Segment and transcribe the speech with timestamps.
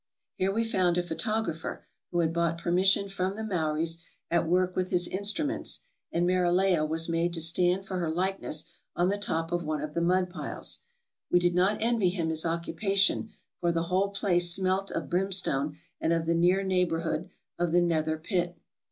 [0.33, 3.99] Here we found a photographer, who had bought permission from the Maories,
[4.31, 5.81] at work with his instruments,
[6.11, 9.93] and Marileha was made to stand for her likeness on the top of one of
[9.93, 10.79] the mud piles.
[11.29, 13.29] We did not envy him his occupa tion,
[13.59, 17.29] for the whole place smelt of brimstone and of the near neighborhood
[17.59, 18.57] of the Nether Pit.